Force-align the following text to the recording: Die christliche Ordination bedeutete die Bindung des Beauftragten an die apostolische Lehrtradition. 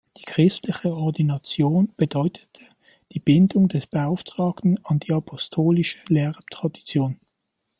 Die 0.17 0.23
christliche 0.23 0.91
Ordination 0.95 1.93
bedeutete 1.95 2.65
die 3.11 3.19
Bindung 3.19 3.67
des 3.67 3.85
Beauftragten 3.85 4.83
an 4.83 4.99
die 4.99 5.13
apostolische 5.13 5.99
Lehrtradition. 6.07 7.19